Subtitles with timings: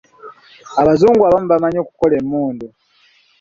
[0.81, 2.67] Abazungu abamu bamanyi okukola emmundu.